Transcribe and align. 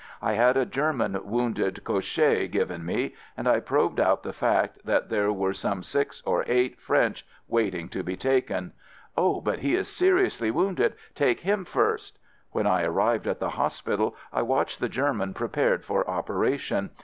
I 0.19 0.33
had 0.33 0.57
a 0.57 0.65
German 0.65 1.15
wounded 1.23 1.83
couche 1.83 2.49
given 2.49 2.83
me 2.83 3.13
and 3.37 3.47
I 3.47 3.59
probed 3.59 3.99
out 3.99 4.23
the 4.23 4.33
fact 4.33 4.79
that 4.83 5.09
there 5.09 5.31
were 5.31 5.53
some 5.53 5.83
six 5.83 6.23
or 6.25 6.43
eight 6.47 6.79
French 6.81 7.23
waiting 7.47 7.87
to 7.89 8.01
be 8.01 8.17
taken. 8.17 8.71
"Oh, 9.15 9.39
but 9.41 9.59
he 9.59 9.75
is 9.75 9.87
seriously 9.87 10.49
wounded— 10.49 10.95
take 11.23 11.41
him 11.41 11.65
first!" 11.65 12.17
When 12.49 12.65
I 12.65 12.83
ar 12.83 12.89
rived 12.91 13.27
at 13.27 13.37
the 13.37 13.49
hospital, 13.49 14.15
I 14.33 14.41
watched 14.41 14.79
the 14.79 14.89
Ger 14.89 15.13
man 15.13 15.35
prepared 15.35 15.85
for 15.85 16.09
operation. 16.09 16.89